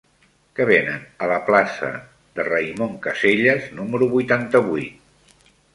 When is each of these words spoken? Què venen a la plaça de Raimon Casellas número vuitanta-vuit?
Què 0.59 0.65
venen 0.69 1.03
a 1.25 1.27
la 1.33 1.37
plaça 1.51 1.91
de 2.39 2.47
Raimon 2.49 2.99
Casellas 3.07 3.71
número 3.83 4.13
vuitanta-vuit? 4.17 5.51